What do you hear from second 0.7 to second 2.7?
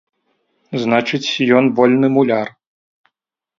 Значыць, ён вольны муляр.